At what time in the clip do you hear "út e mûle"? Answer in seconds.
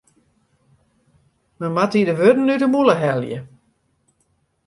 2.53-2.95